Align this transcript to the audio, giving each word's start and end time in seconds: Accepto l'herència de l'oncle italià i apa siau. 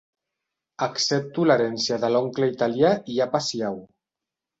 Accepto 0.85 1.45
l'herència 1.49 1.99
de 2.05 2.09
l'oncle 2.13 2.47
italià 2.53 2.95
i 3.17 3.19
apa 3.27 3.43
siau. 3.49 3.79